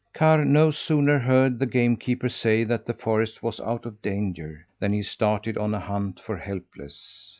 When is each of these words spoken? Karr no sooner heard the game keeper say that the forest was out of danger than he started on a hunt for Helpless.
Karr 0.15 0.43
no 0.43 0.71
sooner 0.71 1.19
heard 1.19 1.59
the 1.59 1.67
game 1.67 1.95
keeper 1.95 2.27
say 2.27 2.63
that 2.63 2.87
the 2.87 2.93
forest 2.95 3.43
was 3.43 3.59
out 3.59 3.85
of 3.85 4.01
danger 4.01 4.65
than 4.79 4.91
he 4.91 5.03
started 5.03 5.59
on 5.59 5.75
a 5.75 5.79
hunt 5.79 6.19
for 6.19 6.37
Helpless. 6.37 7.29